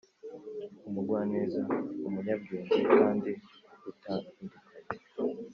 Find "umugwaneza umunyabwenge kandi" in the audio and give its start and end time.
0.87-3.31